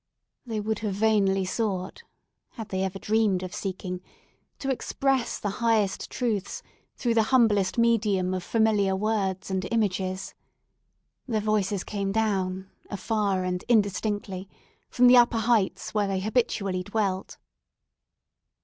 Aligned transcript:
They 0.47 0.59
would 0.59 0.79
have 0.79 0.95
vainly 0.95 1.45
sought—had 1.45 2.69
they 2.69 2.83
ever 2.83 2.97
dreamed 2.97 3.43
of 3.43 3.53
seeking—to 3.53 4.71
express 4.71 5.37
the 5.37 5.49
highest 5.61 6.09
truths 6.09 6.63
through 6.95 7.13
the 7.13 7.21
humblest 7.29 7.77
medium 7.77 8.33
of 8.33 8.41
familiar 8.43 8.95
words 8.95 9.51
and 9.51 9.67
images. 9.71 10.33
Their 11.27 11.39
voices 11.41 11.83
came 11.83 12.11
down, 12.11 12.71
afar 12.89 13.43
and 13.43 13.63
indistinctly, 13.69 14.49
from 14.89 15.05
the 15.05 15.17
upper 15.17 15.37
heights 15.37 15.93
where 15.93 16.07
they 16.07 16.19
habitually 16.19 16.81
dwelt. 16.81 17.37